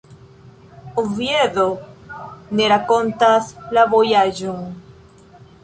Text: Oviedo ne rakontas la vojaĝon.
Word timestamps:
Oviedo 1.01 1.65
ne 2.61 2.71
rakontas 2.73 3.55
la 3.79 3.87
vojaĝon. 3.95 4.69